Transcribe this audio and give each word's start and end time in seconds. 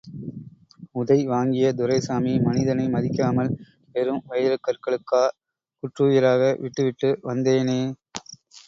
உதை 0.95 1.17
வாங்கிய 1.25 1.65
துரைசாமி, 1.73 2.33
மனிதனை 2.39 2.85
மதிக்காமல், 2.87 3.51
வெறும் 3.95 4.23
வைரக் 4.27 4.65
கற்களுக்கா 4.65 5.23
குற்றுயிராக 5.83 6.41
விட்டுவிட்டு 6.59 7.11
வந்தேனே! 7.23 7.81